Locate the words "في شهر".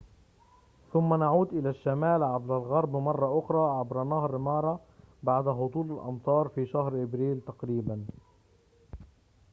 6.47-7.03